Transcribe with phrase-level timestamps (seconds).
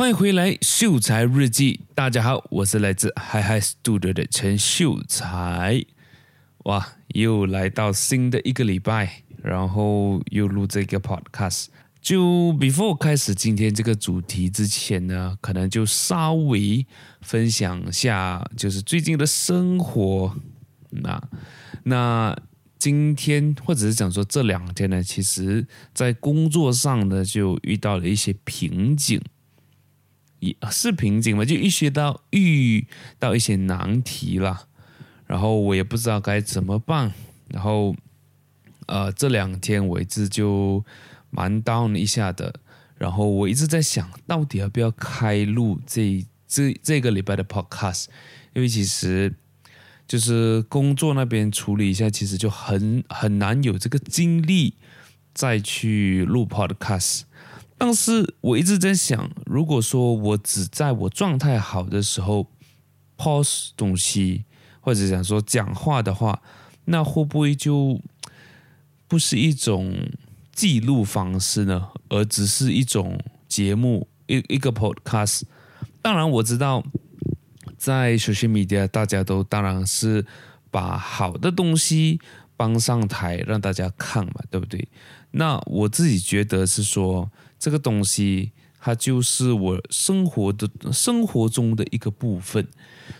[0.00, 1.80] 欢迎回来，秀才日记。
[1.94, 5.84] 大家好，我是来自 Hyhy Studio 的陈秀才。
[6.64, 11.66] 哇，又来到新的一个礼拜，然后又录这个 podcast。
[12.00, 16.86] 就 before 开始今天这个主题之前呢，可能就稍微
[17.20, 20.34] 分享下，就是最近的生活。
[20.88, 21.22] 那
[21.82, 22.34] 那
[22.78, 29.20] 今天或者是讲说这两天呢，其实在工作上呢，就遇到了一些瓶颈。
[30.40, 32.86] 也是瓶颈嘛，就一些到遇
[33.18, 34.66] 到一些难题了，
[35.26, 37.12] 然后我也不知道该怎么办，
[37.48, 37.94] 然后
[38.86, 40.84] 呃这两天我一直就
[41.30, 42.52] 蛮 down 一下的，
[42.96, 48.06] 然后我一直在想到底要不要开录这这这个礼拜的 podcast，
[48.54, 49.32] 因为其实
[50.08, 54.74] 就是工作那边处理一下，其实就很很难有这个精力
[55.32, 57.22] 再去录 podcast。
[57.82, 62.46] 但是我一直在想，如果说我只在我状态好的时候
[63.16, 64.44] post 东西，
[64.82, 66.42] 或者讲说讲话的话，
[66.84, 67.98] 那会不会就
[69.08, 69.96] 不是一种
[70.52, 71.88] 记录方式呢？
[72.10, 75.44] 而只是一种节目，一一个 podcast。
[76.02, 76.84] 当然我知道，
[77.78, 80.26] 在 social media 大家都当然是
[80.70, 82.20] 把好的东西
[82.58, 84.86] 搬上台让大家看嘛，对不对？
[85.30, 87.30] 那我自己觉得是说。
[87.60, 92.66] 这个东西，它就是我生活的生活中的一个部分，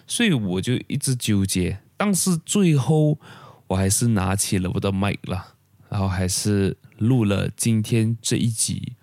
[0.06, 1.78] 所以我就一直纠结。
[1.96, 3.20] 但是最后，
[3.68, 5.54] 我还是拿起了我的麦了，
[5.90, 8.94] 然后还是录了今天这一集。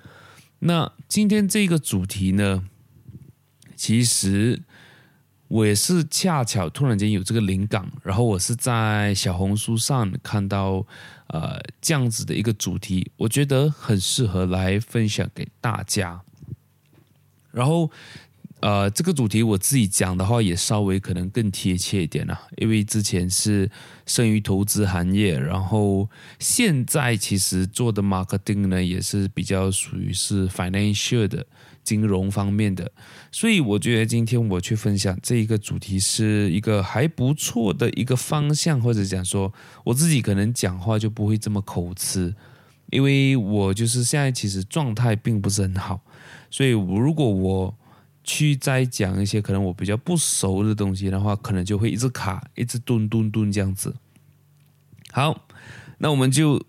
[0.60, 2.68] 那今天这个主题呢，
[3.76, 4.64] 其实
[5.48, 10.86] 我也是恰巧突然间有这个灵感，然后我是在小红书上看到。
[11.30, 16.22] 呃，这样子的一个主题，我觉得很适合来分享给大家。
[17.52, 17.92] 然后，
[18.62, 23.70] 呃，这个主题我自己讲的话，也稍微可能更贴切一点啦，因为之前是
[24.06, 26.10] 生于投资行业，然后
[26.40, 31.46] 现在其实做的 marketing 呢，也是比较属于是 financial 的。
[31.88, 32.92] 金融方面的，
[33.32, 39.54] 所以我觉得今天我去分享这一个主题是一个还不错的一个方向，或者讲说
[39.86, 42.36] 我自己可能讲话就不会这么口吃，
[42.92, 46.02] 因为我就是现在其实状态并不是很好，
[46.52, 47.74] 所以如果我
[48.26, 53.96] 去再讲一些可能我比较不熟的东西的话，可能就会一直卡，一直顿顿顿这样子。
[55.14, 55.48] 好，
[56.00, 56.62] 那我们就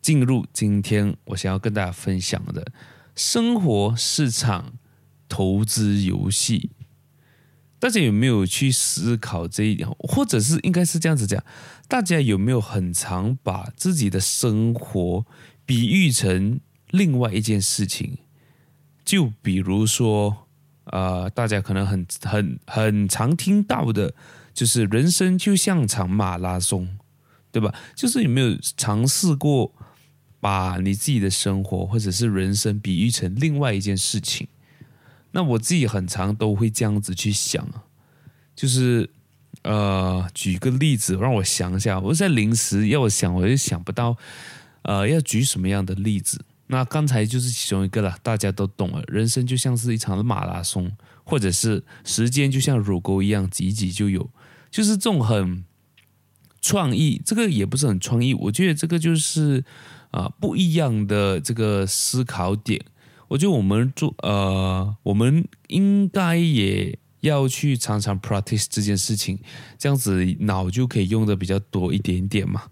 [0.00, 2.64] 进入今天我想要跟大家分享的。
[3.14, 4.74] 生活市场
[5.28, 6.70] 投资游戏，
[7.78, 9.88] 大家有没有去思考这一点？
[9.98, 11.42] 或者是应该是这样子讲，
[11.88, 15.26] 大家有没有很常把自己的生活
[15.66, 18.18] 比喻成另外一件事情？
[19.04, 20.48] 就比如说，
[20.84, 24.14] 呃，大家可能很很很常听到的，
[24.54, 26.96] 就是人生就像场马拉松，
[27.50, 27.74] 对吧？
[27.94, 29.74] 就是有没有尝试过？
[30.42, 34.48] 把你自己的生活或者是人生比喻成另外一件事情，
[35.30, 37.64] 那我自己很常都会这样子去想，
[38.56, 39.08] 就是
[39.62, 44.16] 呃，举个例子让我想一下，我在临时要我想，我就想不到，
[44.82, 46.44] 呃，要举什么样的例子。
[46.66, 49.00] 那刚才就是其中一个了，大家都懂了。
[49.06, 50.90] 人生就像是一场马拉松，
[51.22, 54.28] 或者是时间就像乳沟一样挤挤就有，
[54.72, 55.64] 就是这种很
[56.60, 57.22] 创意。
[57.24, 59.64] 这个也不是很创意，我觉得这个就是。
[60.12, 62.80] 啊，不一样的这个思考点，
[63.28, 69.38] 我觉得我们做呃，我们应该也要去常常 practice 这件事情，
[69.78, 72.62] 这样子脑就可以用的比较多一点点嘛。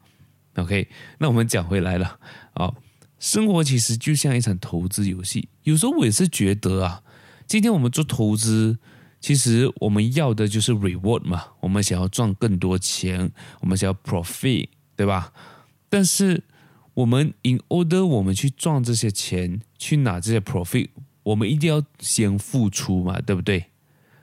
[0.57, 2.19] OK，那我们讲回来了
[2.55, 2.75] 啊，
[3.19, 7.03] 生活其实就像一场投资游戏，有时候我也是觉得啊，
[7.47, 8.79] 今天我们做投资，
[9.21, 15.33] 其实我们要的就是 reward 嘛，我们想要赚更多钱，我们想要 profit，对吧？
[15.89, 16.43] 但是
[16.95, 20.89] 我们 in order 我们去赚这些钱，去拿这些 profit，
[21.23, 23.67] 我们一定要先付出嘛，对不对？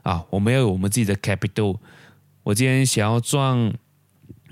[0.04, 1.80] 啊，我们要有我们自己的 capital。
[2.44, 3.74] 我今天想要赚，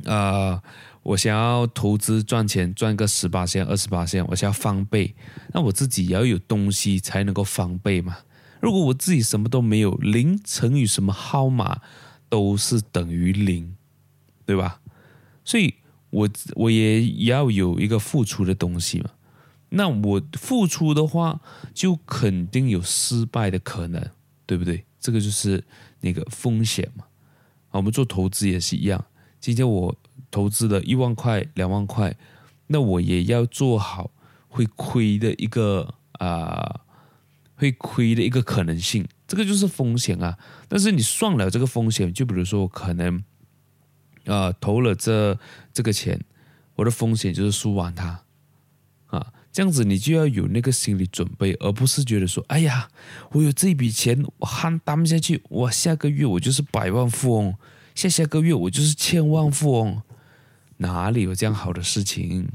[0.06, 0.62] 呃，
[1.04, 5.14] 我想要投资赚钱，赚个十八千、二十八千，我想要翻倍，
[5.54, 8.18] 那我自己也要有东西才能够翻倍嘛。
[8.62, 11.82] 如果我自己什么都没有，零乘以什么号码
[12.30, 13.76] 都是等于零，
[14.46, 14.80] 对吧？
[15.44, 15.76] 所以。
[16.16, 19.10] 我我也要有一个付出的东西嘛，
[19.70, 21.42] 那我付出的话，
[21.74, 24.02] 就肯定有失败的可能，
[24.46, 24.86] 对不对？
[24.98, 25.62] 这个就是
[26.00, 27.04] 那个风险嘛。
[27.72, 29.04] 我们做投资也是一样，
[29.42, 29.94] 今天我
[30.32, 32.16] 投资了一万块、两万块，
[32.68, 34.12] 那我也要做好
[34.48, 36.80] 会亏的一个啊、
[37.56, 40.38] 会亏的一个可能性，这个就是风险啊。
[40.70, 43.22] 但是你算了这个风险，就比如说我可能，
[44.26, 45.40] 呃，投了这
[45.74, 46.20] 这个钱，
[46.76, 48.22] 我的风险就是输完它，
[49.08, 52.90] 啊，这样子你就要有那个心理准备，而不是觉得说，哎呀，
[53.32, 57.56] 我有这笔钱，我还担不下去，我下个月我就是百万富翁，
[57.94, 60.02] 下下个月我就是千万富翁，
[60.78, 62.50] 哪里有这样好的事情？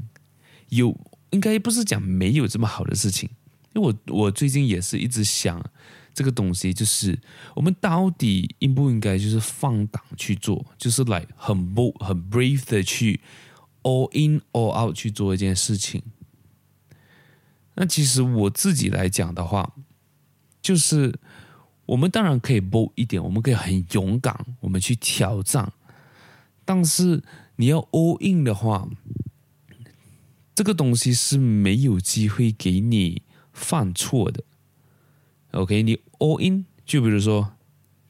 [0.69, 0.95] 有，
[1.31, 3.29] 应该不是讲没有这么好的事情。
[3.73, 5.63] 因为我我最近也是一直想
[6.13, 7.17] 这个东西，就是
[7.55, 13.21] 我们到底应不应该就是放胆去做，就是来很 bold 很 brave 的去
[13.83, 16.01] all in all out 去做一件事情。
[17.75, 19.73] 那其实我自己来讲的话，
[20.61, 21.17] 就是
[21.85, 25.71] 我们当然可以 bold 一点，我们可以很勇敢，我们去挑战。
[26.65, 27.23] 但是
[27.55, 28.89] 你要 all in 的话，
[30.53, 33.21] 这个东西是没有机会给你。
[33.61, 34.43] 犯错的
[35.51, 37.53] ，OK，你 all in，就比如说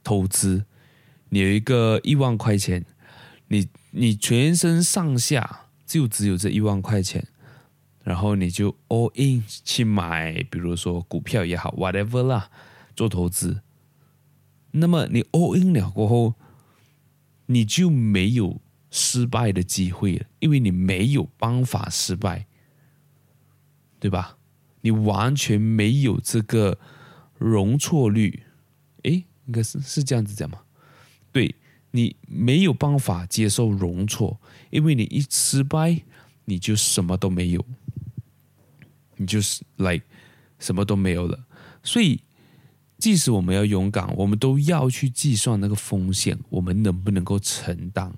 [0.02, 0.66] 投资，
[1.30, 2.86] 你有一个一万块钱，
[3.50, 7.28] 你你全身上下就只有这一万块钱，
[8.04, 12.50] 然后你就 all in 去买，比如说股票也好，whatever 啦，
[12.96, 13.62] 做投资，
[14.72, 16.36] 那么你 all in 了过后，
[17.48, 22.48] 你就没有失败的机会了，因为你没有办法失败，
[24.00, 24.38] 对吧？
[24.82, 26.78] 你完全没有这个
[27.38, 28.44] 容错率，
[29.04, 30.60] 诶，应该是是这样子讲吗？
[31.32, 31.56] 对，
[31.92, 34.40] 你没有办法接受容错，
[34.70, 36.02] 因为你一失败，
[36.46, 37.66] 你就什么都没有，
[39.18, 40.06] 你就是来、like,
[40.60, 41.46] 什么都没有了。
[41.84, 42.22] 所以，
[42.98, 48.14] 即使我们要勇敢，我们都要去计算那个风险，我们能不能够承担，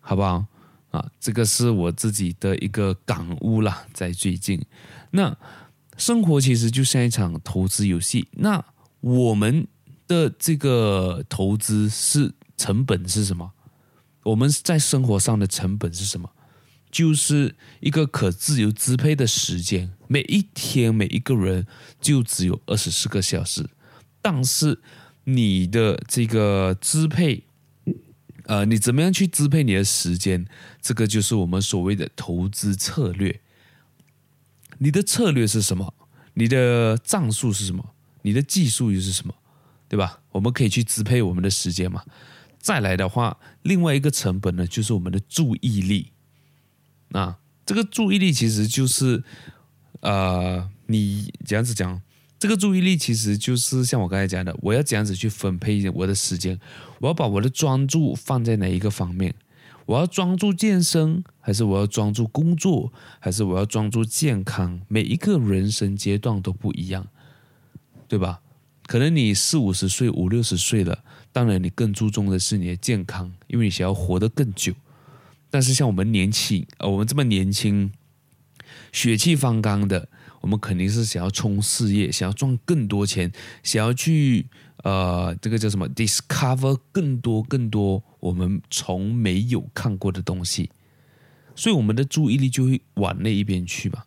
[0.00, 0.46] 好不好？
[0.90, 4.64] 啊，这个是我自己的一个感悟啦，在最近。
[5.14, 5.36] 那
[5.96, 8.26] 生活其实就像一场投资游戏。
[8.32, 8.64] 那
[9.00, 9.66] 我们
[10.08, 13.52] 的这个投资是成本是什么？
[14.24, 16.30] 我们在生活上的成本是什么？
[16.90, 19.92] 就是一个可自由支配的时间。
[20.08, 21.66] 每一天每一个人
[22.00, 23.68] 就只有二十四个小时，
[24.20, 24.80] 但是
[25.24, 27.44] 你的这个支配，
[28.46, 30.44] 呃，你怎么样去支配你的时间？
[30.82, 33.40] 这个就是我们所谓的投资策略。
[34.84, 35.94] 你的策略是什么？
[36.34, 37.94] 你的战术是什么？
[38.20, 39.34] 你的技术又是什么？
[39.88, 40.20] 对吧？
[40.30, 42.04] 我们可以去支配我们的时间嘛。
[42.58, 46.12] 再来的话，另外一个成本呢，就是我们的注意力。
[47.12, 49.24] 啊，这个注意力其实就是，
[50.00, 52.02] 呃，你这样子讲，
[52.38, 56.60] 这个注意力其实就是像我刚才讲的，我要这样子去分配我的时间，
[56.98, 59.34] 我要把我的专注放在哪一个方面。
[59.86, 64.80] 我要专注健身，还是我要专注工作，还是我要专注健康？
[64.88, 67.06] 每一个人生阶段都不一样，
[68.08, 68.40] 对吧？
[68.86, 74.72] 可能你四五十岁、五六十岁了，当然你更注重的是你的健康，因为你想要活得更久。
[75.50, 77.92] 但是像我们年轻，呃，我们这么年轻，
[78.92, 80.08] 血气方刚的，
[80.40, 83.30] 我们肯定是想要冲事业，想要赚更多钱，
[83.62, 84.46] 想要去。
[84.84, 90.70] 呃，这个叫什么？Discover 更多更多我们从没有看过的东西，
[91.56, 94.04] 所以我们的注意力就会往那一边去吧。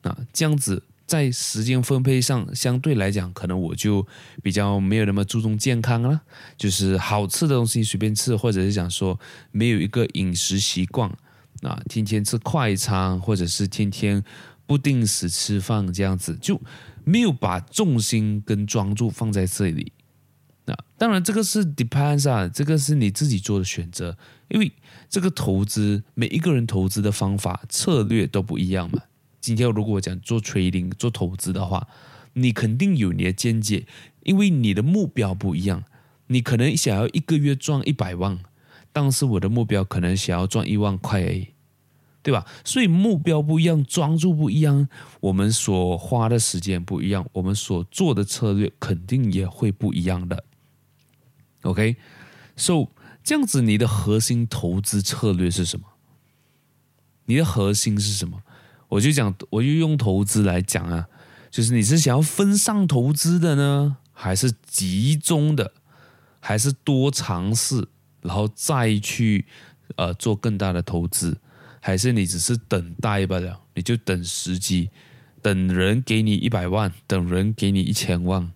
[0.00, 4.06] 啊，这样子在时间分配上相对来讲，可能我就
[4.42, 6.22] 比较没有那么注重健康了，
[6.56, 9.20] 就是好吃的东西随便吃，或者是讲说
[9.52, 11.10] 没有一个饮食习惯
[11.60, 14.24] 啊，天天吃快餐，或者是天天
[14.64, 16.58] 不定时吃饭这样子就。
[17.04, 19.92] 没有把重心跟专注放在这里，
[20.66, 24.16] 那当然这个是 depends 啊，这个是你自己做的选择，
[24.48, 24.72] 因为
[25.08, 29.02] 这个投资每一个人投资的方法策略都不一样嘛。
[29.40, 31.88] 今天如果我讲做 trading 做投资的话，
[32.34, 33.86] 你肯定有你的见解，
[34.22, 35.82] 因为你的目标不一样，
[36.26, 38.38] 你可能想要一个月赚一百万，
[38.92, 41.48] 但是我的目标可能想要赚一万块而已。
[42.22, 42.46] 对吧？
[42.64, 44.88] 所以目标不一样，专注不一样，
[45.20, 50.44] 我们所花的时间不一样，我们所做的策略肯定也会不一样的。
[51.62, 52.88] OK，so
[53.22, 55.86] 这样子，你的核心投资策略是什么？
[57.26, 58.42] 你的核心是什么？
[58.88, 61.06] 我就讲，我就用投资来讲啊，
[61.50, 65.72] 就是你是想要分散投资的呢，还是集中的，
[66.40, 67.88] 还是多尝试，
[68.20, 69.46] 然后再去
[69.96, 71.38] 呃做更大的投资？
[71.80, 74.90] 还是你只是等待罢了，你就等时机，
[75.42, 78.52] 等人给你一百万，等人给你一千万，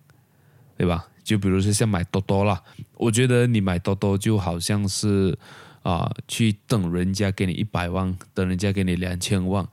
[0.77, 1.07] 对吧？
[1.23, 2.61] 就比如说像买多多啦，
[2.93, 5.37] 我觉得你买多多就好像是
[5.81, 9.67] 啊、去等人家给你一百万，等人家给你两千万，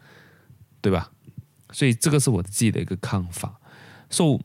[0.81, 1.11] 对吧？
[1.73, 3.59] 所以这个是我自己的一个看法。
[4.11, 4.41] So，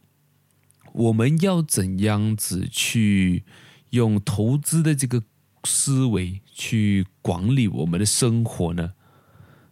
[0.93, 3.43] 我们要怎样子去
[3.89, 5.23] 用投资的这个
[5.65, 8.93] 思维去管理我们的生活呢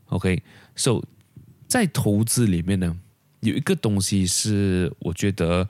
[0.07, 1.03] ？OK，So，
[1.67, 2.97] 在投资里面呢，
[3.41, 5.67] 有一个东西是我觉得。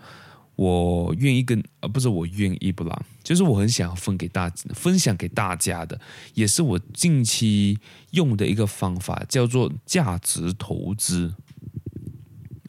[0.57, 5.99] 我愿意跟，啊不是我愿意不啦，就是我很想要分给大家分享给大家的，
[6.33, 7.77] 也是我近期
[8.11, 11.33] 用的一个方法，叫做价值投资。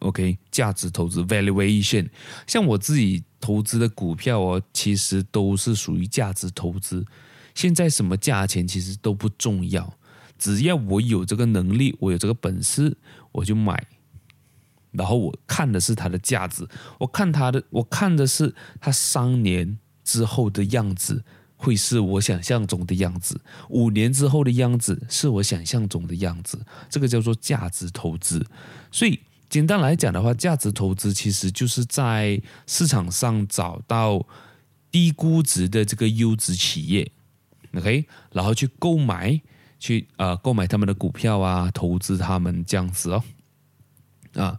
[0.00, 2.08] OK，价值投资 valuation，
[2.48, 7.06] 像我自己投资的股票哦，其实都是属于价值投资。
[7.54, 9.96] 现在什么价钱其实都不重要，
[10.38, 12.96] 只要我有这个能力，我有这个本事，
[13.32, 13.86] 我就买。
[14.92, 16.66] 然后我看的是它的价值，
[16.98, 21.22] 我看它的，我看的是它三年之后的样子
[21.54, 23.38] 会是我想象中的样子，
[23.68, 28.46] 五年之后的样子是我想象中的样子，这个叫做价值投资。
[28.90, 34.26] 所以简单来讲的话，价值投资其实就是在市场上找到
[34.90, 37.12] 低估值的这个优质企业
[37.74, 39.42] ，OK，然后去购买，
[39.86, 43.22] 去呃购买他们的股票啊，投资他们这样子哦，
[44.34, 44.58] 啊。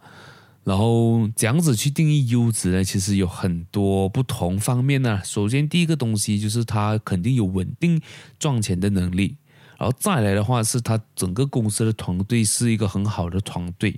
[0.64, 5.22] 然后这样子去定义优质呢，其实有很多不同方面呢。
[5.24, 8.02] 首先，第一个东西就是它肯定有稳定
[8.38, 9.38] 赚钱的能力，
[9.78, 13.98] 然后再来的话是它整个公司的团队是一个很好的团队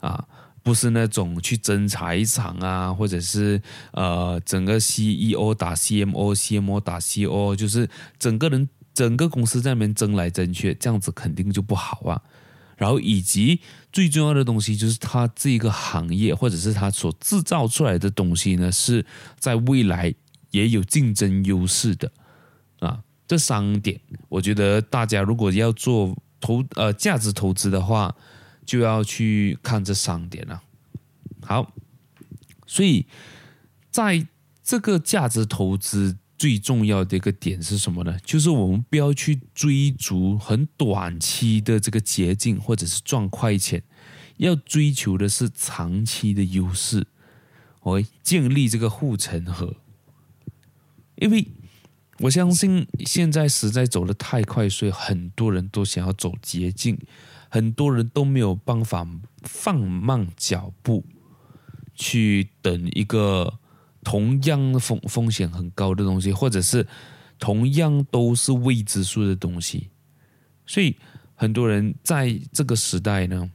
[0.00, 0.26] 啊，
[0.62, 3.60] 不是那种去争财产啊，或者是
[3.92, 7.86] 呃整个 CEO 打 CMO，CMO 打 CEO，就是
[8.18, 8.66] 整个人
[8.96, 12.22] 整个公司在那边争来争去，这样子肯定就不好啊。
[12.78, 13.60] 然后以及
[13.92, 19.04] 最重要的东西就是它这个行业或者是它所制造出来的东西呢，是
[19.38, 20.14] 在未来
[20.50, 22.10] 也有竞争优势的
[22.78, 23.02] 啊。
[23.28, 24.00] 这三点，
[24.30, 28.16] 我觉得大家如果要做投呃价值投资的话，
[28.64, 30.62] 就要去看这三点了。
[31.42, 31.70] 好，
[32.66, 33.04] 所以
[33.90, 34.26] 在
[34.62, 36.16] 这个价值投资。
[36.38, 38.18] 最重要的一个点是什么呢？
[38.24, 43.82] 就是我们不要去追逐很短期的这个捷径，或者是赚快钱，
[44.36, 47.06] 要追求的是长期的优势，
[47.80, 49.76] 我建立这个护城河。
[51.16, 51.48] 因为
[52.18, 56.98] 我相信现在实在走得太快，所以很多人都想要走捷径，
[57.48, 59.08] 很多人都没有办法
[59.42, 61.04] 放慢脚步
[61.94, 63.58] 去等一个。
[64.06, 66.86] 同样风风险很高的东西，或者是
[67.40, 69.90] 同样都是未知数的东西，
[70.64, 70.96] 所以
[71.34, 73.50] 很多人在这个时代呢，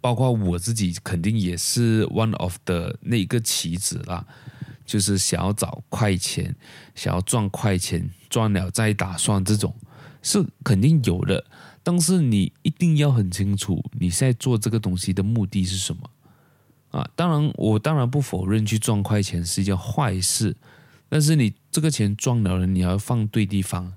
[0.00, 4.26] 包括我自己，肯定也是 one of 的那个棋子啦，
[4.86, 6.56] 就是想要找快钱，
[6.94, 9.76] 想要赚快钱，赚了再打算，这种
[10.22, 11.44] 是肯定有的，
[11.82, 16.08] 但是你一定要很清楚，你现在做这个东西的目的是什么。
[16.96, 20.56] 啊，当然，我当然不否认去赚快钱是一件坏事，
[21.10, 23.92] 但是你这个钱赚了了，你要放对地方，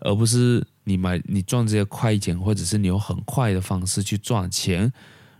[0.00, 4.90] 而不是你买你赚这些快钱，或者是你用很快的方式去赚钱，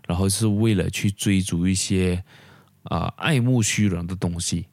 [0.07, 2.23] 然后是为了去追逐一些
[2.83, 4.67] 啊爱慕虚荣的东西，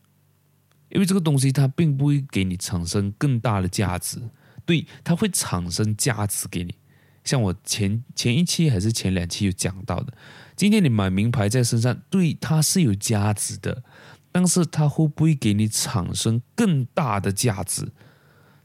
[0.90, 4.22] 因为这个东西它并不会给你产生更大的价值，
[4.66, 6.76] 对，它会产生价值给你，
[7.24, 10.14] 像我前前一期还是前两期有讲到的。
[10.60, 13.82] 今天你买名牌在身上，对，它是有价值的，
[14.30, 17.90] 但是它会不会给你产生更大的价值？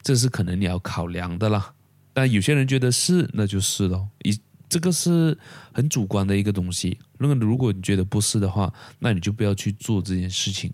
[0.03, 1.75] 这是可能你要考量的啦。
[2.13, 4.09] 但有些人觉得是，那就是咯。
[4.25, 4.37] 一
[4.69, 5.39] 这个是
[5.73, 6.99] 很主观的一个东西。
[7.19, 10.73] 那么如果你觉得不是的话，那你就不要去做这件事情。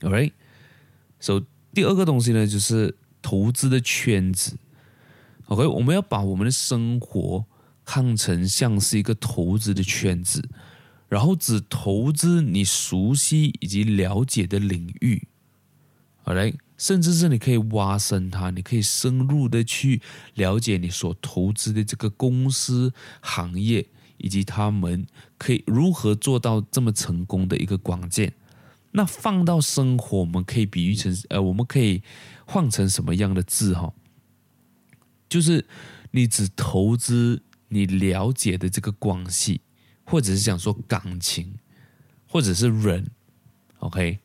[0.00, 1.40] Alright，so
[1.72, 4.58] 第二个东西呢，就是投资的圈子。
[5.46, 7.46] OK，我们要把我们的生活。
[7.90, 10.46] 看成像是一个投资的圈子，
[11.08, 15.26] 然后只投资你熟悉以及了解的领域，
[16.22, 20.02] 好嘞，甚至是你可以挖深它，你可以深入的去
[20.34, 22.92] 了解你所投资的这个公司、
[23.22, 23.86] 行业
[24.18, 25.06] 以及他们
[25.38, 28.34] 可以如何做到这么成功的一个关键。
[28.90, 32.02] 那放到生活，我们可以比喻成，呃，我们可以
[32.44, 33.94] 换成什么样的字哈？
[35.26, 35.64] 就是
[36.10, 37.42] 你只投资。
[37.68, 39.60] 你了解的这个关系，
[40.04, 41.54] 或者是想说感情，
[42.26, 43.10] 或者是人
[43.78, 44.18] ，OK，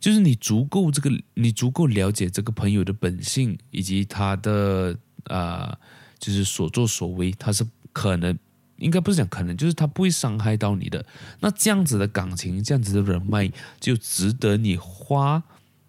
[0.00, 5.78] 就是你足够这个，你足够了解这个朋友的本性以及他的啊、呃，
[6.18, 8.38] 就是所作所为，他是可能
[8.76, 11.04] 应该不是讲可能，就是他不会伤害到你的。
[11.40, 15.42] 那这样子的感情，这样子的人脉，就值得你花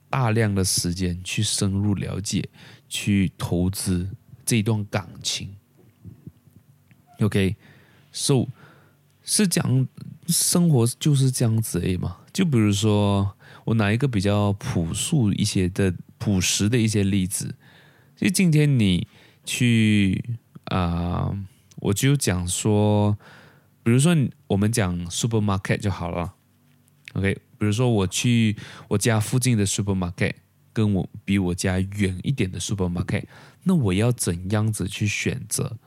[0.09, 2.47] 大量的时间去深入了解，
[2.88, 4.09] 去投资
[4.45, 5.54] 这段感情。
[7.19, 8.48] OK，so
[9.24, 9.88] 是讲
[10.27, 12.17] 生活就是这样子而已嘛。
[12.34, 17.55] 就比如说，我拿一个比较朴素一些的、朴实的一些例子，
[18.15, 19.07] 就今天你
[19.45, 20.24] 去
[20.65, 21.31] 啊、
[21.77, 23.17] 我就讲说，
[23.84, 24.15] 比如说
[24.48, 26.34] 我们讲 supermarket 就好了
[27.13, 27.38] ，OK。
[27.57, 28.57] 比如说我去
[28.89, 30.34] 我家附近的 supermarket，
[30.74, 33.24] 跟我比我家远一点的 supermarket，
[33.63, 35.77] 那我要怎样子去选择？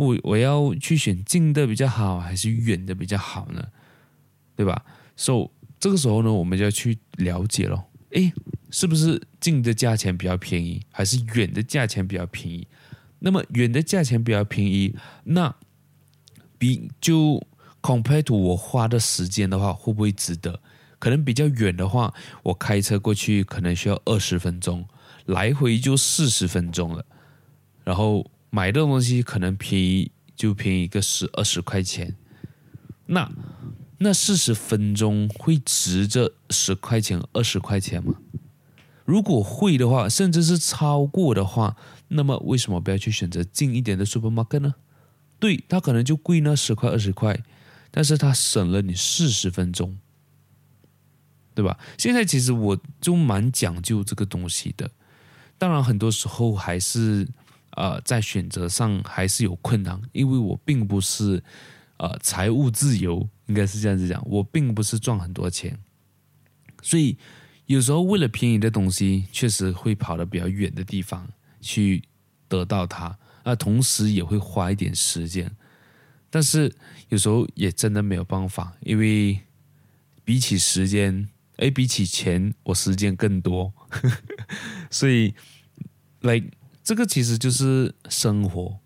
[0.00, 3.62] 我我要去选近的比较好，还是远的比较好呢？
[4.56, 4.82] 对吧
[5.14, 7.84] ？So 这个时候呢，我们就要去了解咯。
[8.12, 8.32] 诶，
[8.70, 12.66] 是不是近的价钱比较便宜，还是远的价钱比较便宜？
[13.18, 15.54] 那么远的价钱比较便宜，那
[16.56, 17.46] 比就
[17.82, 20.62] compare to 我花的时间的话，会不会值得？
[20.98, 24.86] 可能比较远的话，我开车过去可能需要二十分钟，
[25.26, 27.04] 来回就四十分钟了，
[27.84, 28.30] 然后。
[28.50, 32.16] 买的东西可能便宜，就便宜个十二十块钱，
[33.06, 33.30] 那
[33.98, 38.14] 那四十分钟会值这十块钱二十块钱吗？
[39.04, 41.76] 如果会的话，甚至是超过的话，
[42.08, 44.74] 那么为什么不要去选择近一点的 supermarket 呢？
[45.38, 47.40] 对，它可能就贵那十块二十块，
[47.92, 49.96] 但是它省了你四十分钟，
[51.54, 51.78] 对吧？
[51.96, 54.90] 现在其实我就蛮讲究这个东西的，
[55.56, 57.28] 当然很多时候还是。
[57.76, 61.42] 呃，在选择上还是有困难，因为我并不是
[61.98, 65.78] 呃财务自由，应该是这样子讲，我并不是赚很多钱，
[66.82, 67.16] 所以
[67.66, 71.28] 有时候为了便宜的东西，确实会跑到比较远的地方
[71.60, 72.02] 去
[72.48, 75.50] 得到它，那同时也会花一点时间，
[76.28, 76.74] 但是
[77.08, 79.38] 有时候也真的没有办法，因为
[80.24, 83.72] 比起时间，哎，比起钱，我时间更多，
[84.90, 85.32] 所以
[86.20, 86.50] ，like。
[86.82, 88.78] 这个其实就是生活，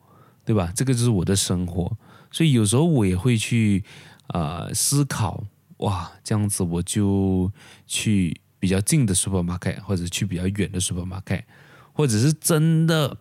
[0.45, 0.73] 对吧？
[0.75, 1.97] 这个就是我的生活，
[2.31, 3.83] 所以有时候我也会去
[4.27, 5.45] 啊、呃、思考，
[5.79, 7.51] 哇，这样子我就
[7.87, 11.45] 去比较近的 supermarket，或者去比较远的 supermarket，
[11.92, 13.16] 或者是真的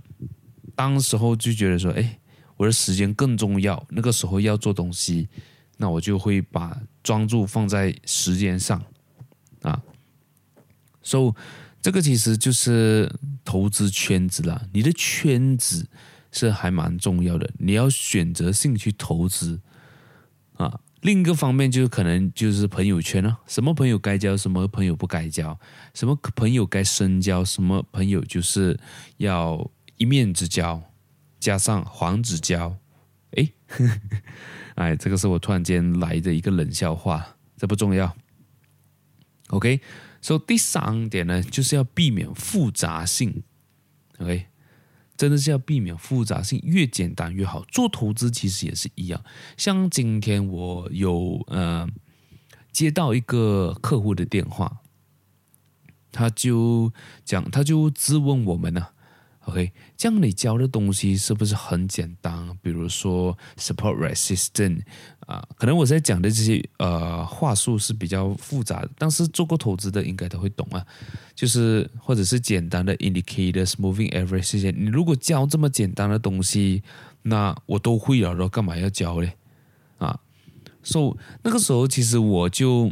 [0.76, 2.20] 当时候就觉得说，哎，
[2.58, 5.30] 我的时间更重要，那个时候要做东西，
[5.78, 8.84] 那我就会把专注放在时间上
[9.62, 9.82] 啊
[11.02, 11.34] ，so。
[11.84, 15.88] 这个其实就是投资圈子啦，你的圈子
[16.32, 19.62] 是还蛮重要的，你要选择性去投资
[20.56, 20.80] 啊。
[21.02, 25.60] 另一个方面就是可能就是朋友圈啊，什么朋友该交，什么朋友不该交，
[25.94, 28.80] 什么朋友该深交，什么朋友就是
[29.18, 30.82] 要一面之交，
[31.42, 32.78] 加上黄纸交。
[33.32, 33.52] 哎，
[34.76, 38.16] 哎，这个是我突然间来的一个冷笑话，这不重要。
[39.50, 39.82] OK。
[40.24, 43.44] 所以第三点呢，就是要避免复杂性
[44.20, 44.46] ，OK，
[45.18, 47.66] 真的是要避免复杂性，越简单越好。
[47.66, 49.22] 做投资其实也是一样，
[49.58, 51.86] 像今天我有呃
[52.72, 54.78] 接到一个客户的电话，
[56.10, 56.94] 他就
[57.26, 58.93] 讲，他就质问我们呢、
[59.46, 62.58] OK，这样你教的东西是不是很简单？
[62.62, 64.82] 比如说 support resistant
[65.28, 70.86] 啊，可能我在讲的这些呃话术是比较复杂的，但是做过投资的应该都会懂啊。
[71.36, 76.82] 就是或者是简单的 indicators、moving average 这些，你如果教这么简单的东西，
[77.24, 79.34] 那我都会了，然后干嘛要教嘞？
[79.98, 80.18] 啊，
[80.82, 82.90] 所以那个时候其实我就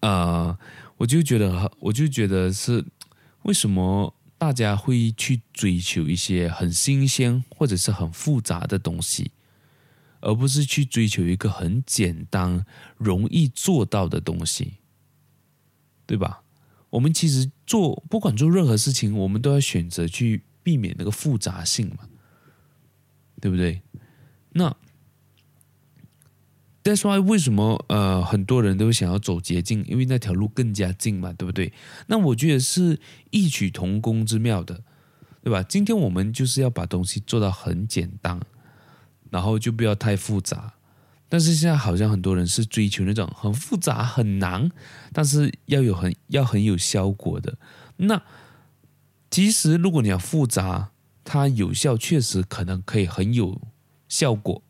[0.00, 0.54] 呃，
[0.98, 2.84] 我就觉得，我就觉得是
[3.44, 4.14] 为什么？
[4.40, 9.32] 大家会去追求一些很新鲜或者是很复杂的东西，
[10.20, 12.64] 而不是去追求一个很简单、
[12.96, 14.78] 容易做到的东西，
[16.06, 16.42] 对吧？
[16.88, 22.08] 我们其实做不管做任何事情，我们都要选择去避免那个复杂性嘛，
[23.42, 23.82] 对不对？
[24.52, 24.74] 那。
[26.82, 31.72] That's why 为什么呃很多人都想要走捷径，因为那条路更加近嘛，对不对？
[32.06, 32.98] 那我觉得是
[33.30, 34.82] 异曲同工之妙的，
[35.42, 35.62] 对吧？
[35.62, 38.40] 今天我们就是要把东西做到很简单，
[39.28, 40.72] 然后就不要太复杂。
[41.28, 44.70] 但是现在好像很多人是追求那种很复杂很难，
[45.12, 47.58] 但是要有很要很有效果的。
[47.98, 48.22] 那
[49.30, 50.90] 其实如果你要复杂，
[51.24, 53.60] 它有效确实可能可以很有
[54.08, 54.62] 效果。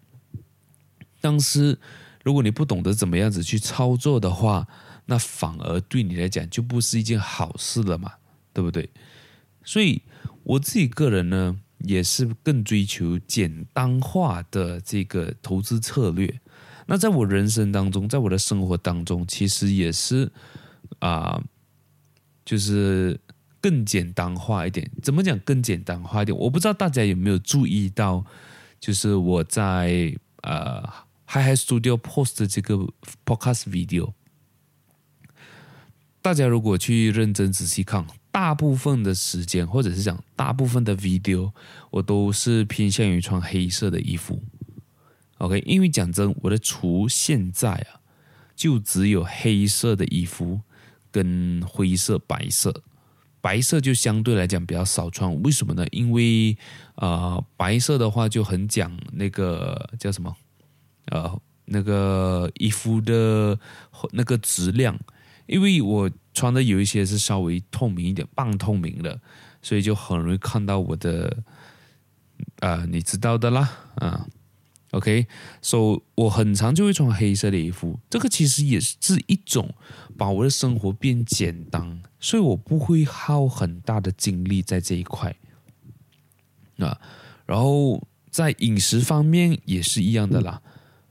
[1.23, 1.79] 但是，
[2.23, 4.69] 如果你不懂得怎么样子去操作的话，
[5.07, 8.13] 那反而对你来讲就不是一件好事了嘛，
[8.53, 8.91] 对不对？
[9.65, 10.03] 所以
[10.45, 16.41] 我自己个人呢，也是更追求简单化的这个投资策略。
[16.87, 20.31] 那在我人生当中，在我的生活当中，其实也是
[20.99, 21.43] 啊、
[22.45, 23.19] 就是
[23.63, 24.91] 更简单化一点。
[25.03, 26.37] 怎么讲更简单化一点？
[26.37, 28.25] 我不知道大家有没有注意到，
[28.79, 30.87] 就是我在呃。
[31.33, 32.75] Hi Hi Studio post 的这个
[33.25, 34.15] podcast video。
[36.21, 41.53] 大家如果去认真仔细看，大部分的时间，或者是讲大部分的 video，
[41.93, 44.43] 我都是偏向于穿黑色的衣服。
[45.39, 48.03] OK，因为讲真，我的厨现在啊，
[48.57, 50.61] 就只有黑色的衣服
[51.13, 52.83] 跟灰色、白色。
[53.41, 55.87] 白色就相对来讲比较少穿，为什么呢？
[55.93, 56.59] 因为
[56.97, 60.37] 啊、呃，白色的话就很讲那个叫什么，
[61.11, 63.59] 呃，那个衣服的
[64.13, 64.99] 那个质量。
[65.47, 69.21] 因为我穿的有一些是稍微透明一点，半透明的，
[69.61, 71.43] 所以就很容易看到我的，
[72.61, 74.29] 呃，你知道的啦，啊
[74.93, 79.75] ，OK，so 我很常就会穿黑色的衣服，这个其实也是一种
[80.17, 85.35] 把我的生活变简单，所以我不会耗很大的精力在这一块，
[86.79, 87.01] 啊，
[87.45, 90.63] 然后在饮食方面也是一样的啦，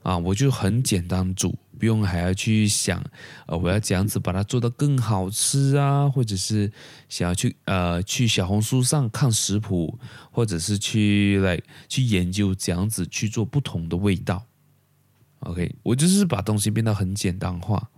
[0.02, 1.58] 啊，我就很简单煮。
[1.78, 3.02] 不用还要去想，
[3.46, 6.70] 呃，我要这样子把它做得更好吃啊，或者是
[7.08, 9.98] 想要去呃去小红书上看食谱，
[10.30, 11.58] 或者是去来
[11.88, 14.44] 去研究这样子去做不同的味道。
[15.38, 17.88] OK，我就是把东西变得很简单化，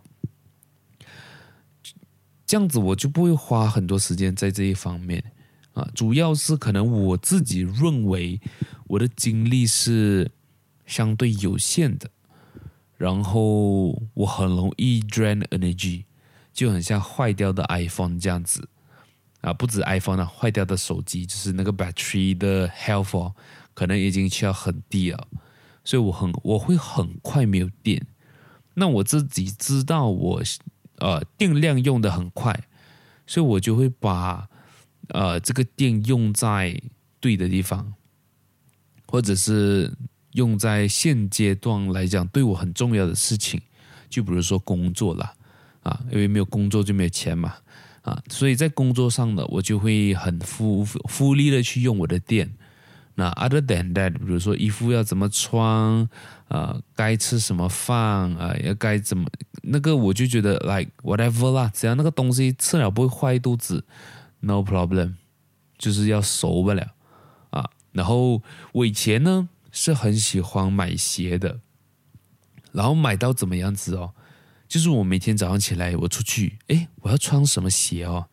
[2.46, 5.24] 这样子我就不会花很多时间在这一方面
[5.72, 5.90] 啊。
[5.92, 8.40] 主要是可能我自己认为
[8.86, 10.30] 我的精力是
[10.86, 12.10] 相对有限的。
[12.96, 16.04] 然后我很容易 drain energy，
[16.52, 18.68] 就很像坏掉的 iPhone 这样子
[19.40, 23.32] 啊，不止 iPhone 啊，坏掉的手机就是那个 battery 的 health、
[23.74, 25.26] 可能已经需要很低了，
[25.82, 28.06] 所以我很我会很快没有电。
[28.74, 30.42] 那我自己知道我
[30.98, 32.68] 呃电量用得很快，
[33.26, 34.48] 所以我就会把
[35.08, 36.80] 呃这个电用在
[37.18, 37.94] 对的地方，
[39.08, 39.92] 或者是。
[40.32, 43.60] 用在现阶段来讲，对我很重要的事情，
[44.08, 45.34] 就比如说工作啦，
[45.82, 47.54] 啊，因为没有工作就没有钱嘛，
[48.00, 52.50] 啊，所以在工作上呢，我就会很富富力的去用我的电。
[53.14, 56.08] 那 other than that，比如说衣服要怎么穿，
[56.48, 59.26] 啊，该吃什么饭啊，要该怎么
[59.62, 63.84] 那个，我就觉得 like whatever 啦，只要那个东西吃了不会坏肚子
[64.40, 65.12] ，no problem，
[65.76, 66.86] 就是要熟不了
[67.50, 67.68] 啊。
[67.92, 68.40] 然后
[68.72, 69.48] 我以前呢。
[69.72, 71.58] 是很喜欢买鞋的，
[72.70, 74.12] 然后买到怎么样子哦？
[74.68, 78.26] 就是我每天早上起来，我出去，诶，我要穿什么鞋哦？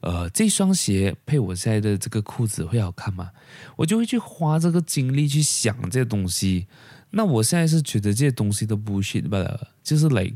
[0.00, 3.30] 呃，这双鞋配我现在的这个裤子会好看吗？
[3.76, 6.66] 我就会去花这个精力去想这些东西。
[7.10, 9.38] 那我现在是觉得这些东西都不行吧，
[9.82, 10.30] 就是来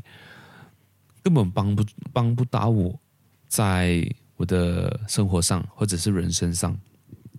[1.21, 2.99] 根本帮不帮不到我，
[3.47, 4.03] 在
[4.37, 6.77] 我的生活上或者是人生上，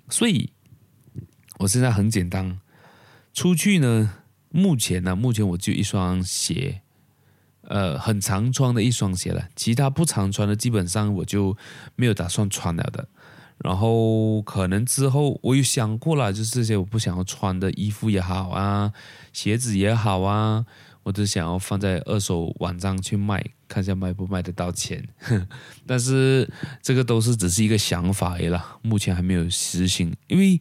[0.09, 0.51] 所以
[1.59, 2.59] 我现在很简单。
[3.33, 4.19] 出去呢，
[4.51, 6.83] 目前呢，目前我就一双鞋，
[7.63, 9.49] 呃，很常穿的一双鞋了。
[9.57, 11.57] 其他不常穿的，基本上我就
[11.97, 13.09] 没有打算穿了的。
[13.59, 18.93] 然后可能之后我有想过了，就是这些我不想要穿的衣服也好啊，
[19.33, 20.67] 鞋子也好啊，
[21.05, 25.09] 我只想要放在二手网站去卖，看一下卖不卖得到钱。
[25.87, 26.51] 但是
[26.83, 30.61] 这个都是只是一个想法而已啦，目前还没有实行，因为。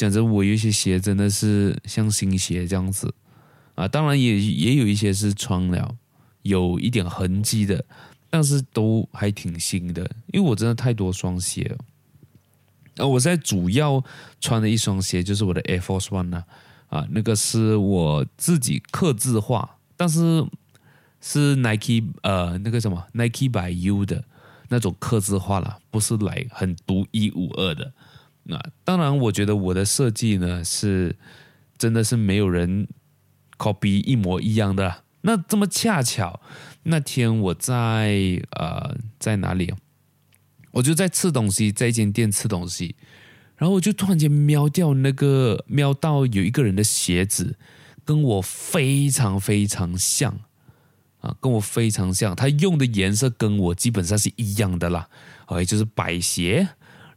[0.00, 3.12] 讲真，我有一些鞋真的是像新鞋这样子
[3.74, 5.94] 啊，当然也也有一些是穿了
[6.40, 7.84] 有一点痕迹的，
[8.30, 13.04] 但是都还挺新的，因为我真的太多双鞋了。
[13.04, 14.02] 啊，我现在主要
[14.40, 16.44] 穿的一双鞋就是我的 Air Force One 啊，
[16.88, 20.42] 啊，那个是我自己刻字化，但是
[21.20, 24.24] 是 Nike 呃那个什么 Nike by U 的
[24.70, 27.92] 那种刻字化了，不是来很独一无二的。
[28.44, 31.16] 那当然，我觉得我的设计呢是
[31.78, 32.88] 真的是没有人
[33.58, 35.02] copy 一模一样的。
[35.22, 36.40] 那这么恰巧，
[36.84, 39.72] 那天我在呃在哪里？
[40.72, 42.96] 我就在吃东西，在一间店吃东西，
[43.56, 47.58] 然后我就突然间瞄掉那个瞄到有一个人的鞋子
[48.04, 50.40] 跟我非常非常像
[51.20, 55.08] 啊，跟我非常像，他用的颜色跟我基本上是一样的啦，
[55.46, 56.68] 哎，就是白鞋。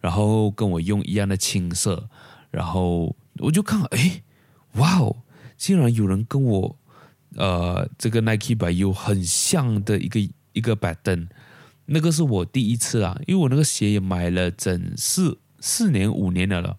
[0.03, 2.09] 然后跟我用一样的青色，
[2.51, 4.21] 然后我就看，哎，
[4.73, 5.23] 哇哦，
[5.55, 6.77] 竟然有人跟我，
[7.37, 10.19] 呃，这个 Nike by U 很像的一个
[10.51, 11.29] 一个板凳，
[11.85, 16.77] 那个是我第一次啊，因为我那个鞋也买了整四四年五年了了，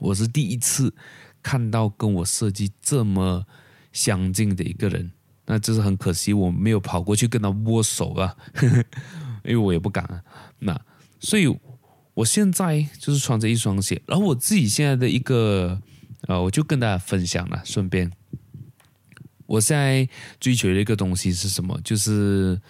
[0.00, 0.94] 我是第一次
[1.42, 3.46] 看到跟我设计这么
[3.94, 5.10] 相近的一个人，
[5.46, 8.84] 那就是很可惜我没有跑过去跟他握手啊，呵呵，
[9.44, 10.22] 因为我也不敢啊，
[10.58, 10.78] 那
[11.18, 11.58] 所以。
[12.20, 15.80] 我现在就是穿着一双鞋，然后我自己现在的一个，
[16.28, 17.62] 呃，我就跟大家分享了。
[17.64, 18.12] 顺便，
[19.46, 20.06] 我现在
[20.38, 21.80] 追求的一个东西是什么？
[21.82, 22.60] 就是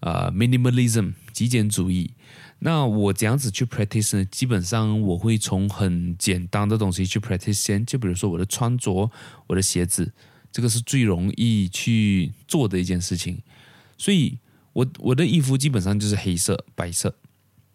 [0.00, 2.12] 呃，minimalism 极简主义。
[2.60, 9.10] 那我这样子去 practice 呢，基本上我会从很简单的东西去 practice 先，就比如说我的穿着，
[9.48, 10.12] 我的鞋子，
[10.52, 13.42] 这个是最容易去做的一件事情。
[13.98, 14.38] 所以
[14.72, 17.16] 我我的衣服基本上就是黑色、白色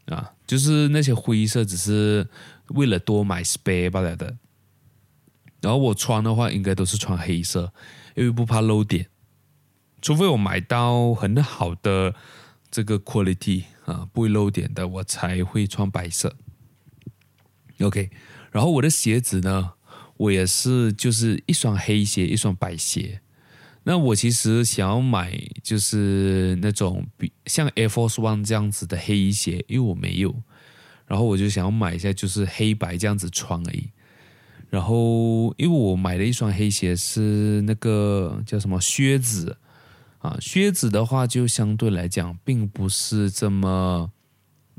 [0.06, 2.28] 啊，就是那些灰色只是
[2.70, 4.38] 为了多买 spare 罢了的。
[5.62, 7.74] 然后我穿的话，应该都是穿黑色，
[8.16, 9.08] 因为不怕漏点，
[10.02, 12.16] 除非我买到很好的
[12.72, 13.66] 这个 quality。
[13.88, 16.36] 啊，不会漏点的，我才会穿白色。
[17.80, 18.12] OK，
[18.52, 19.76] 然后我的鞋子呢，
[20.18, 23.22] 我也是就是一双黑鞋，一双白鞋。
[23.90, 25.32] 那我其实想要买
[25.64, 30.36] 就是那种比像 Air Force One 这样子的黑鞋，因为我没有。
[31.06, 33.90] 然后我就想要买一下，就是黑白这样子穿而已。
[34.70, 39.56] 然后因为我买了一双黑鞋是那个叫什么靴子。
[40.20, 44.12] 啊，靴子的话就相对来讲并不是这么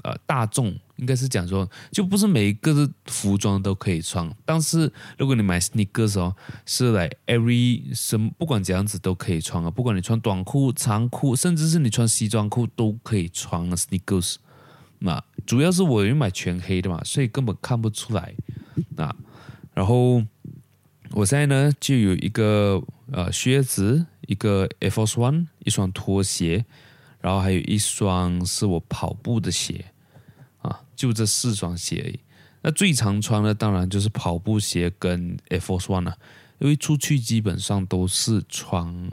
[0.03, 4.31] 呃大众，应该是讲说就不是每一个的服装都可以穿。
[4.45, 14.37] 但是如果你买 sneakers 哦，是来 every 什么不管怎样子都可以穿啊，不管你穿短裤、长裤，甚至是你穿西装裤都可以穿 sneakers。
[14.99, 18.35] 那主要是我有买全黑的嘛，所以根本看不出来
[18.97, 19.17] 啊。
[19.75, 20.23] 然后
[21.13, 24.07] 我现在呢就有一个呃靴子。
[24.29, 26.67] 一个 Air Force One，一双拖鞋，
[27.23, 29.87] 然后还有一双是我跑步的鞋，
[30.69, 32.21] 啊，就这四双鞋而已。
[32.63, 36.17] 那最常穿的当然就是跑步鞋跟 Air Force One 了，
[36.59, 39.11] 因为出去基本上都是穿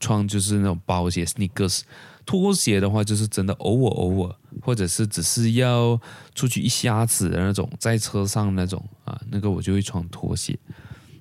[0.00, 1.82] 穿就是那种包鞋 sneakers。
[2.24, 6.00] 拖鞋的话就是真的偶尔偶尔，或者是只是要
[6.36, 10.56] 出去一下子的那种，在车上那种啊，那个我就会穿拖鞋。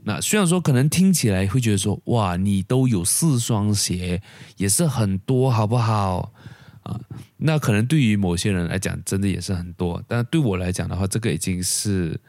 [0.04, 4.22] 那虽然说可能听起来会觉得说，哇，你都有四双鞋，
[4.58, 6.34] 也是很多，好不好？
[6.84, 7.00] 啊，
[7.38, 10.04] 那可能对于某些人来讲，真的也是很多。
[10.08, 12.20] 但对我来讲的话，这个已经是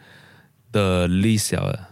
[0.71, 1.89] 的最小了，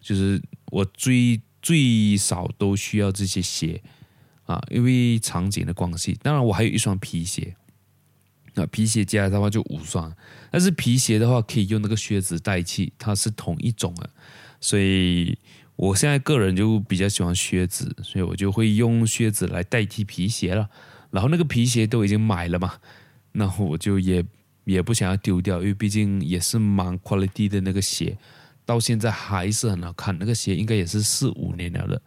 [0.00, 3.82] 就是我最最少都需要这些鞋
[4.44, 6.16] 啊，因为场景的关系。
[6.22, 7.56] 当然，我还有一双皮鞋，
[8.54, 10.14] 那皮鞋加的话就五双，
[10.50, 14.08] 但是皮鞋的话可以用那个靴子代替，它是同一种的。
[14.60, 15.36] 所以，
[15.74, 20.70] 我现在个人就比较喜欢靴子，所以我就会用靴子来代替皮鞋了。
[21.14, 22.74] 然后那个皮鞋都已经买了嘛，
[23.30, 24.24] 那我就也
[24.64, 28.18] 也不想要丢掉，因为毕竟也是蛮 quality 的那个鞋，
[28.66, 30.18] 到现在还是很好看。
[30.18, 32.02] 那个鞋应该也是四五年了的，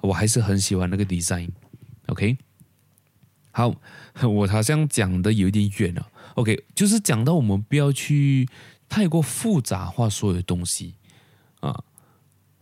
[0.00, 1.48] 我还是很喜欢那个 design。
[2.06, 2.36] OK，
[3.52, 3.72] 好，
[4.20, 6.10] 我好像讲的有点远了。
[6.34, 8.48] OK，就是讲到我们不要去
[8.88, 10.96] 太过复杂化所有东西
[11.60, 11.84] 啊。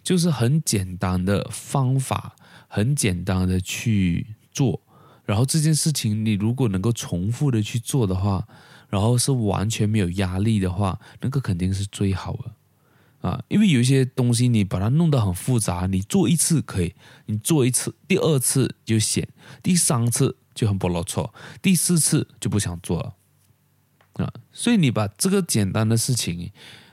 [0.03, 2.37] 就是很简单的方法，
[2.68, 4.81] 很简单的去做，
[5.29, 8.49] 然后这件事情你如果能够重复的去做的话，
[8.88, 13.45] 然后是完全没有压力的话，那个肯定是最好的啊！
[13.49, 16.95] 因为有一些东西你把它弄得很复杂，你做一次可以，
[17.27, 19.29] 你做一次，第二次就显，
[19.62, 24.33] 第三次就很不落错，第四次就不想做了啊！
[24.51, 26.51] 所以你把这个简单的事情。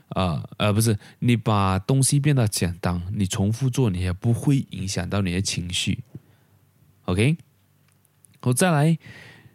[0.10, 6.04] 啊，呃，不是，你把东西变得简单，你重复做，你也不会影响到你的情绪。
[7.06, 7.38] OK，
[8.46, 8.98] 我再来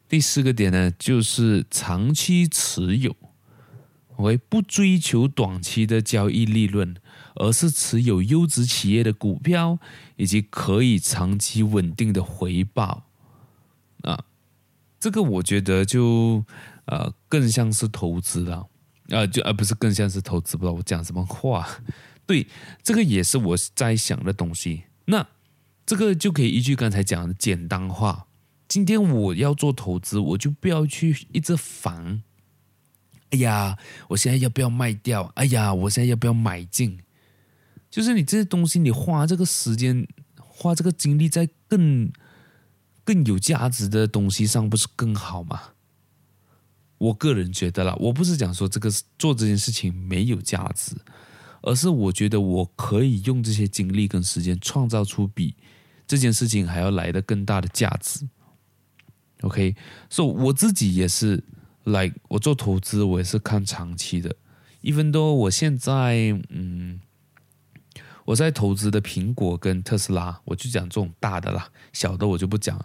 [0.09, 3.15] 第四个点呢，就是长期持有。
[4.17, 6.95] 我不追求短期的交易利润，
[7.37, 9.79] 而是持有优质企业的股票，
[10.17, 13.07] 以及可以长期稳定的回报。
[14.03, 14.25] 啊，
[14.99, 16.45] 这个我觉得就
[16.85, 18.69] 呃更像是投资了。
[19.09, 21.67] 啊，就而不是更像是投资，不知道我讲什么话。
[22.27, 22.47] 对，
[22.83, 24.85] 这个也是我在想的东西。
[25.07, 25.27] 那
[25.87, 28.27] 这个就可以依据刚才讲的简单化。
[28.71, 32.23] 今天我要做投资，我就不要去一直烦。
[33.31, 35.25] 哎呀，我现在要不要卖掉？
[35.35, 37.01] 哎呀，我现在要不要买进？
[37.91, 40.07] 就是你这些东西，你花这个时间，
[40.39, 42.13] 花这个精力在更
[43.03, 45.61] 更有价值的东西上，不是更好吗？
[46.99, 50.95] 我个人觉得啦，我不是讲说这个做这件事情没有价值，
[51.63, 55.57] 而是我觉得我可以用这些精力跟时间创造出比
[56.07, 58.29] 这件事情还要来的更大的价值。
[59.43, 59.75] OK，
[60.09, 61.43] 所以我自己也是
[61.85, 64.35] 来我做投资，我也是看长期的。
[64.83, 67.01] even though 我现在嗯，
[68.25, 72.79] 我在投资的苹果跟特斯拉，我就讲这种大的啦，小的我就不讲。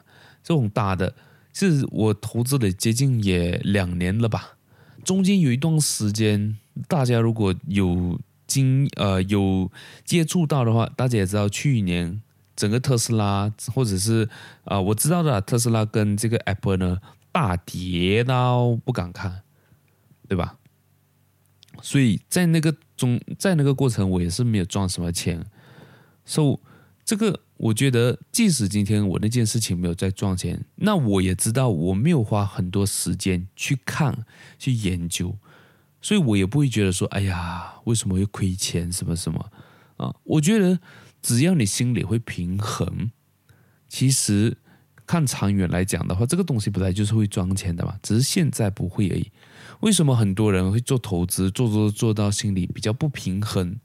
[0.44, 1.16] 这种大的。
[1.58, 4.58] 是我投资了接近也两年了吧，
[5.06, 6.58] 中间有一段时间，
[6.90, 9.72] 大家如果有经呃有
[10.04, 12.22] 接触到的话，大家也知道，去年
[12.56, 14.30] 整个特斯拉，或者是
[14.64, 19.42] 啊、我知道的特斯拉跟这个 Apple 呢，大跌到不敢看，
[20.28, 20.58] 对吧？
[21.82, 25.46] 所以在那个中，在那个过程，我也是没有赚什么钱。
[26.24, 26.60] 所以
[27.04, 34.26] 这个，我觉得，即使今天我那件事情没有在赚钱，那我也知道我没有花很多时间去看、
[34.58, 35.38] 去研究，
[36.02, 38.90] 所以我也不会觉得说，哎呀，为什么会亏钱？
[38.90, 39.52] 什么什么
[39.98, 40.16] 啊？
[40.24, 40.80] 我觉得。
[41.26, 43.10] 只要你心里会平衡，
[43.90, 44.56] 其实
[45.08, 49.32] 看长远来讲的话，这个东西本来就是会赚钱的嘛，只是现在不会而已。
[49.80, 53.76] 为什么很多人会做投资，做做做到心里比较不平衡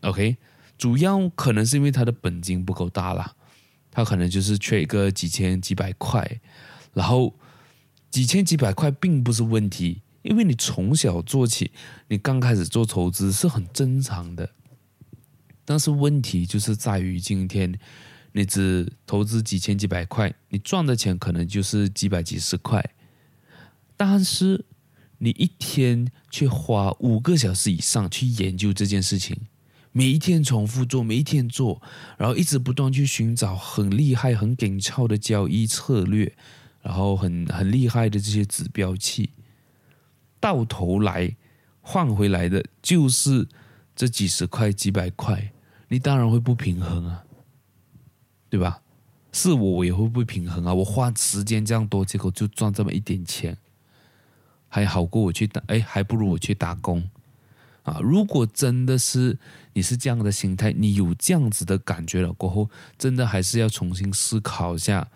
[0.00, 0.36] ？OK，
[0.76, 3.36] 主要可能是因为他的本金不够大啦，
[3.92, 6.40] 他可能就是缺一个几千几百块，
[6.92, 7.38] 然后
[8.10, 11.70] 几千几百块并不是问题，因为你从小做起，
[12.08, 14.50] 你刚开始做投资是很正常的。
[15.68, 17.78] 但是问题就是在于，今天
[18.32, 22.82] 你只投资几千几百块，你赚的钱可能就是几百几十块。
[23.94, 24.64] 但是
[25.18, 29.36] 你一天却花五个小时以上去研究这件事情，
[29.92, 31.82] 每一天重复做，每一天做，
[32.16, 36.34] 然后一直不断去寻找很厉害、很紧俏的交易策略，
[36.80, 39.32] 然后很很厉害的这些指标器，
[40.40, 41.36] 到头来
[41.82, 43.46] 换回来的就是
[43.94, 45.52] 这几十块、几百块。
[45.88, 47.24] 你当然会不平衡啊，
[48.48, 48.80] 对吧？
[49.32, 50.72] 是我，我也会不平衡啊。
[50.72, 53.56] 我花时间这样多，结果就赚这么一点钱，
[54.68, 57.08] 还好过我去打，哎，还不如我去打工
[57.82, 58.00] 啊。
[58.02, 59.38] 如果真的是
[59.74, 65.08] 你是这样的心态，你有这样子的感觉了过后，真的还是要重新思考一下，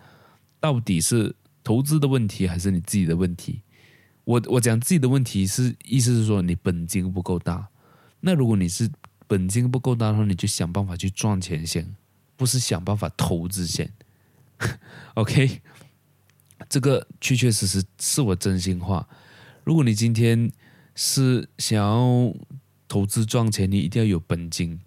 [0.59, 3.61] 到底是投资的问题还是你自己的问题。
[4.25, 7.67] 我我讲自己的问题是，意思是说你本金不够大。
[8.21, 8.89] 那如果你是
[9.27, 11.95] 本金不够大的话，你就想办法去赚钱先，
[12.35, 13.91] 不是想办法投资先。
[15.15, 15.61] OK，
[16.69, 19.07] 这个确确实实是我真心话。
[19.63, 20.51] 如果你今天
[20.95, 22.33] 是想要
[22.87, 24.79] 投资赚钱，你一定要有本金。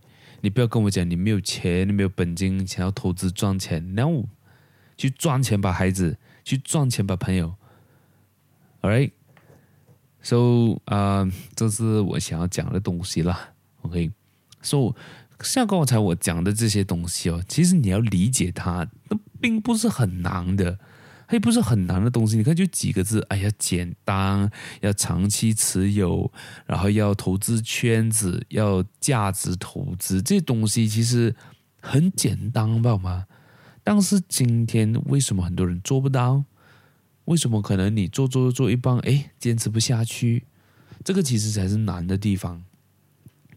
[0.42, 4.25] 你不要跟我讲你没有钱，你没有本金，想要投资赚钱，No，
[4.96, 7.57] 去赚钱吧，孩子，去赚钱吧，朋友。
[8.83, 8.90] All
[10.20, 13.55] right，so 啊这是我想要讲的东西了。
[13.83, 14.12] OK。
[14.66, 14.94] 说、
[15.38, 20.79] so，像刚才我讲的这些东西哦，其实你要理解它，那并不是很难的，
[21.29, 22.37] 它也不是很难的东西。
[22.37, 24.50] 你看，就几个字，哎呀，简单，
[24.81, 26.33] 要长期持有，
[26.66, 31.35] 然后要投资圈子，要价值投资，这东西其实
[31.81, 33.26] 很简单，吧吗？
[33.85, 36.44] 但是今天为什么很多人做不到？
[37.26, 40.44] 为什么可能你做做做一半，哎，坚持不下去？
[41.05, 42.62] 这个其实才是难的地方。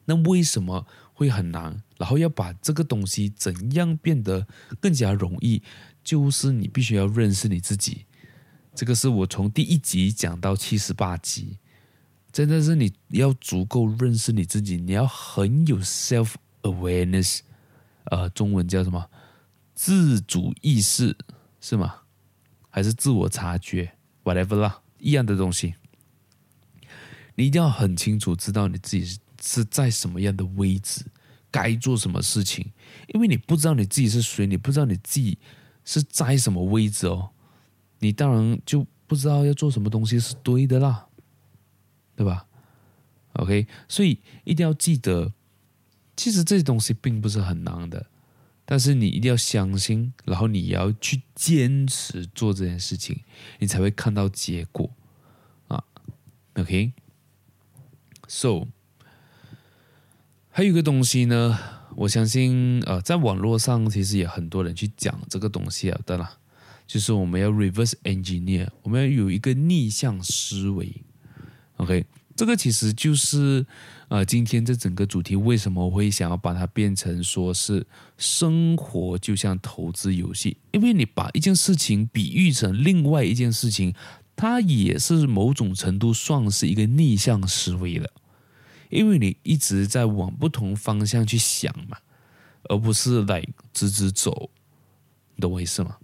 [0.09, 1.83] 那为什么会很难？
[1.99, 4.47] 然后要把这个东西怎样变得
[4.79, 5.61] 更加容易？
[6.03, 8.07] 就是你必须要认识你自己。
[8.73, 11.59] 这个是我从第一集讲到七十八集，
[12.31, 17.41] 真的是你要足够认识你自己，你要很有 self awareness，
[18.05, 19.07] 呃，中文叫什么？
[19.75, 21.15] 自主意识
[21.61, 22.01] 是吗？
[22.71, 23.91] 还是自我察觉
[24.23, 25.75] ？whatever 啦，一样的东西。
[27.35, 29.63] 你一定要很清楚知道你自己是。
[29.65, 31.05] 在什么样的位置，
[31.51, 32.71] 该做什么事情？
[33.13, 35.37] 因为你不知道你自己是谁，你不知道你自己
[35.85, 37.29] 是在什么位置哦，
[37.99, 41.07] 你当然就不知道要做什么东西是对的啦，
[42.15, 42.45] 对吧
[43.33, 45.33] ？OK，所以一定要记得，
[46.15, 48.07] 其实这些东西并不是很难的，
[48.65, 53.21] 但是你一定要相信，然后你要去坚持做这件事情，
[53.59, 54.89] 你才会看到结果
[55.67, 55.83] 啊。
[56.55, 58.67] OK，So。
[60.59, 61.57] 还有一个东西呢，
[61.95, 66.29] 我相信呃，在网络上其实也很多人去讲这个东西啊，对了，
[66.85, 70.93] 就是我们要 reverse engineer，我们要有一个逆向思维。
[71.77, 73.65] OK，这个其实就是
[74.09, 77.87] 呃，今天这整个主题为什么会想要把它变成说是
[78.17, 83.95] 生活就像投资游戏，因为你把一件事情比喻成另外一件事情，
[84.35, 88.11] 它也是某种程度算是一个逆向思维的。
[88.89, 91.97] 因为你一直在往不同方向去想嘛，
[92.63, 94.49] 而不是来直直走，
[95.35, 95.97] 你懂我意思吗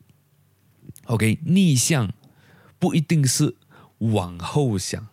[1.06, 2.14] ？OK，逆向
[2.78, 3.56] 不一定是
[3.98, 5.08] 往后想，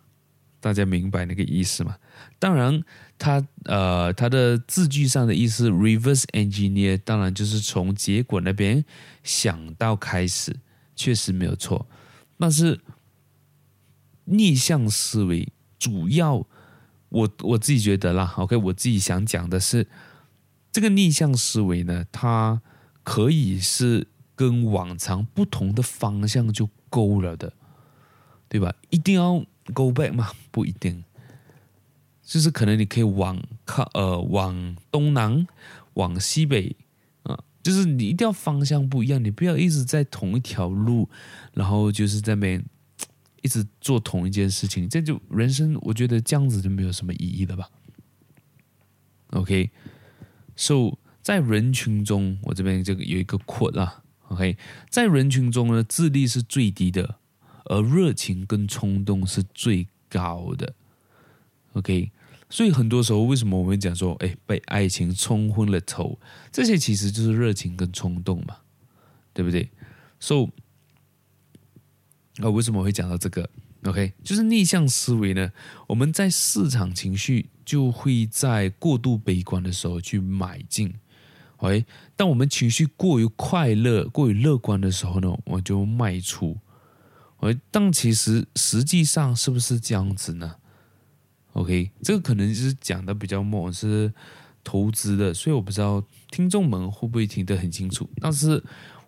[0.59, 1.97] 大家明白那个意思吗？
[2.37, 2.83] 当然
[3.17, 8.85] 它，呃，它的字句上的意思，reverse engineer，当然就是从结果那边
[9.23, 10.55] 想到开始，
[10.95, 11.87] 确实没有错。
[12.37, 12.79] 但是
[14.25, 16.45] 逆向思维主要。
[17.13, 19.87] 我我自己觉得啦，OK，我自己想讲的是，
[20.71, 22.59] 这个逆向思维呢，它
[23.03, 27.53] 可以是跟往常不同的方向就够了的，
[28.49, 28.73] 对吧？
[28.89, 30.31] 一定要 go back 吗？
[30.49, 31.03] 不一定，
[32.23, 35.45] 就是可能你可以往靠呃往东南，
[35.93, 36.75] 往西北
[37.21, 41.07] 啊，就是你一定要方向不一样，你不要一直在同一条路，
[41.53, 42.65] 然后就是在那边
[43.43, 47.69] 一直做同一件事情，这就人生，我觉得这样子就没有什么意义了吧。
[49.33, 50.97] OK，so。
[51.23, 54.57] 在人群中，我这边这个有一个 quote 啊，OK，
[54.89, 57.15] 在人群中呢，智力是最低的，
[57.63, 60.75] 而热情跟冲动是最高的。
[61.71, 62.11] OK，
[62.49, 66.19] 所以很多时候为什么我们讲说，哎，被爱情冲昏了头，
[66.51, 68.57] 这些其实就是热情跟冲动嘛，
[69.33, 69.69] 对不对
[70.19, 70.49] ？So，
[72.37, 73.49] 那，为什么会讲到这个
[73.83, 75.51] ？OK，就是逆向思维呢，
[75.87, 80.93] 我们在市场情绪就会在过度悲观的时候去买进。
[81.59, 81.85] 喂，
[82.17, 86.57] 当我们情绪过于快乐、过于乐观的时候呢，我就卖出。
[87.39, 90.55] 喂，但其实实际上是不是这样子呢
[91.53, 94.11] ？OK，这个可能就是讲的比较猛，是
[94.63, 98.09] 投资的，所以我不知道听众们会不会听得很清楚。
[98.19, 98.63] 但是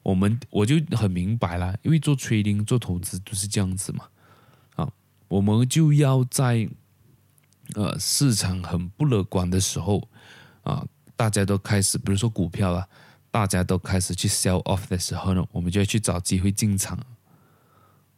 [0.06, 4.06] 我们我就很明白了，因为做 trading 做投资就是这样子嘛。
[4.76, 4.92] 啊，
[5.28, 6.70] 我们就要在
[7.74, 10.08] 呃市场很不乐观的时候
[10.62, 10.86] 啊。
[11.18, 12.86] 大家都开始，比如说股票啊，
[13.32, 17.00] 大家都开始去 sell off 的时候呢，我们就要去找机会进场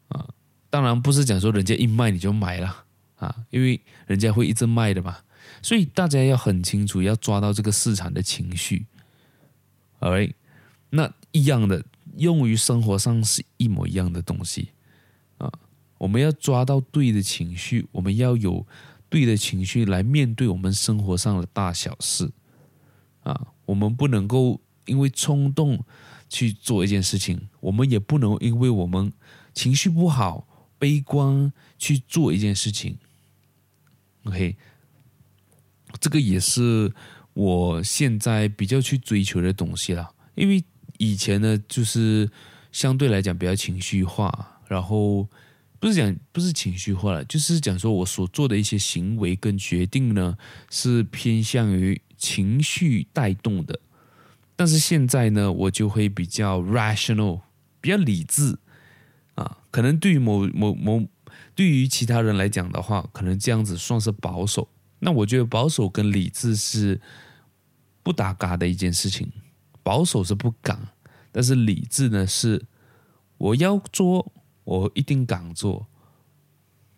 [0.07, 0.27] 啊。
[0.71, 2.85] 当然不是讲说人家一卖你就买了
[3.17, 5.19] 啊，因为人家会一直卖的嘛。
[5.61, 8.87] 所以大家要很清楚，要抓到这个市场的情绪。
[9.99, 10.33] Alright，
[10.89, 11.83] 那一样的
[12.17, 14.69] 用于生活上是一模一样的东西
[15.37, 15.51] 啊。
[15.97, 18.65] 我们要抓到对的情绪，我们要有
[19.09, 22.31] 对的情绪来面对我们生活上的大小事。
[23.23, 25.83] 啊，我们不能够因为冲动
[26.29, 29.11] 去做一件事情，我们也不能因为我们
[29.53, 30.47] 情绪不好、
[30.79, 32.97] 悲观去做一件事情。
[34.23, 34.55] OK，
[35.99, 36.93] 这个也是
[37.33, 40.13] 我现在比较去追求的东西了。
[40.35, 40.63] 因为
[40.97, 42.29] 以前呢，就是
[42.71, 45.27] 相对来讲比较情绪化，然后
[45.79, 50.37] 不是讲不是情绪化了，就是讲说我所做的一些行为跟决定呢，
[50.69, 52.01] 是偏向于。
[52.19, 53.79] 情绪带动的，
[54.55, 57.41] 但是现在呢，我就会比较 rational，
[57.79, 58.57] 比较理智
[59.35, 59.59] 啊。
[59.69, 61.07] 可能对于某某某，
[61.53, 64.67] 对于其他人来讲的话，可能这样子算是保守。
[64.97, 66.99] 那我觉得保守跟理智是
[68.01, 69.31] 不搭嘎的一件事情。
[69.87, 70.89] 保守是不敢，
[71.31, 72.65] 但是理智呢，是
[73.37, 74.33] 我要做，
[74.65, 75.87] 我一定敢做。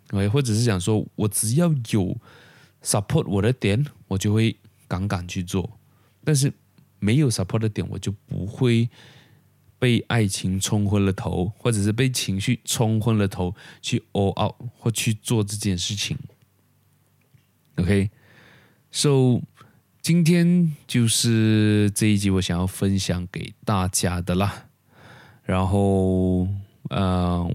[0.07, 2.17] 哎，或者是想说我只要有
[2.81, 4.57] support 我的点，我就会。
[4.89, 5.77] 敢敢去做，
[6.23, 6.51] 但是
[6.97, 8.89] 没有 support 的点，我就不会
[9.77, 16.17] 被爱情冲昏了头，或者是被情绪冲昏了头去 all out 或去做这件事情。
[17.75, 19.39] OK，so
[20.01, 24.65] 今天就是这一集我想要分享给大家的啦。
[25.43, 26.43] 然后，
[26.89, 27.51] 嗯、呃，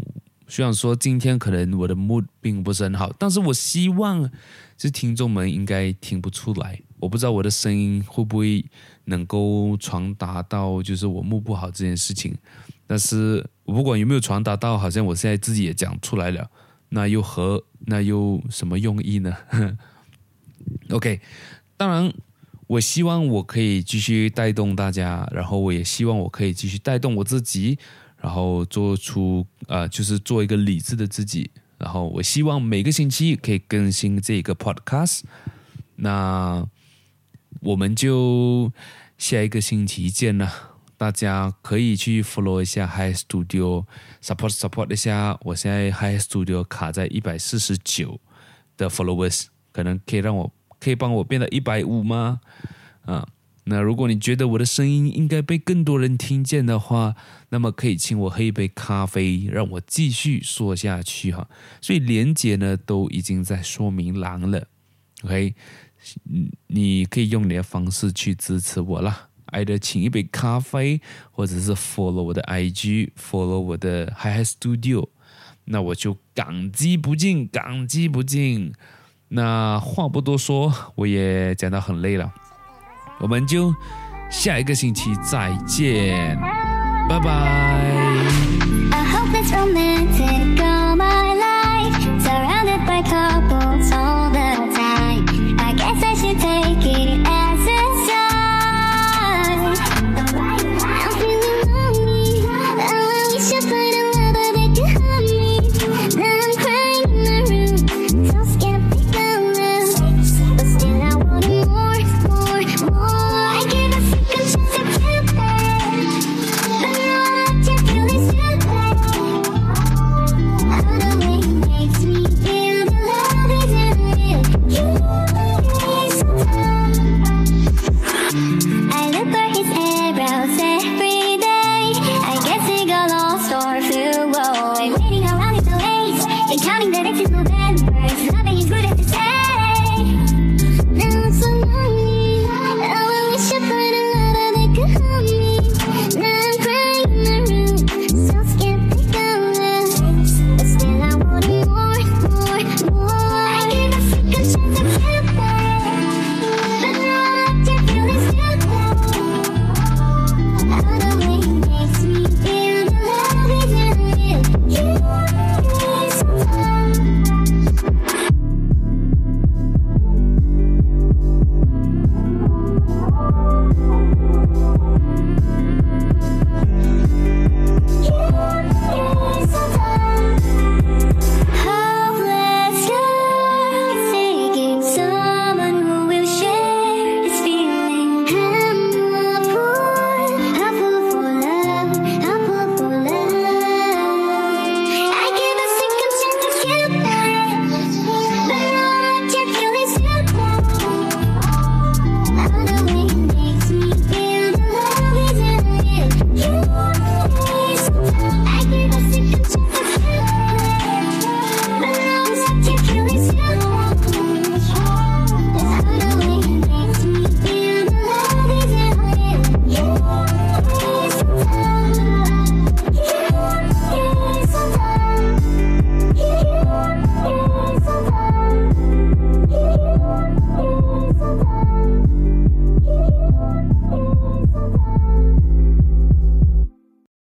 [0.46, 4.30] 虽然说今天可能我的 mood 并不是很好，但是我希望
[4.76, 6.80] 这听众们应该听不出来。
[7.00, 8.64] 我不知道我的声音会不会
[9.04, 12.36] 能够传达到，就是我目不好这件事情。
[12.86, 16.50] 但是我不管有没有传达到，好像我现在自己也讲出来了，
[16.90, 19.36] 那又何那又什么用意呢？
[20.90, 21.20] OK，
[21.76, 22.12] 当然，
[22.74, 27.78] 我希望我可以继续带动大家，然后我也希望我可以继续带动我自己，
[28.16, 31.50] 然后做出呃，就是做一个理智的自己。
[31.78, 35.22] 然后我希望每个星期可以更新这个 Podcast。
[35.96, 36.66] 那。
[37.60, 38.70] 我们就
[39.16, 40.52] 下一个星期见了，
[40.98, 45.38] 大家可以去 follow 一下 High Studio，support support 一下。
[45.40, 48.20] 我现在 High Studio 卡在一百四十九
[48.76, 50.52] 的 followers，可能可以让我
[50.84, 52.40] 可以帮我变到一百五吗？
[53.06, 53.26] 啊，
[53.64, 57.16] 那如果你觉得我的声音应该被更多人听见的话，
[57.48, 61.48] 那么可以请我喝一杯咖啡，让我继续说下去哈。
[61.80, 64.68] 所以连结呢都已经在说明栏了
[65.22, 65.54] ，OK。
[66.66, 75.08] 你可以用你的方式去支持我啦，爱的请一杯咖啡，或者是 follow 我的 IG，follow 我的 Hi Hi Studio，
[75.64, 78.74] 那我就感激不尽，感激不尽。
[79.36, 82.32] 那话不多说，我也讲到很累了，
[83.18, 83.74] 我们就
[84.30, 86.38] 下一个星期再见，
[87.08, 88.04] 拜拜。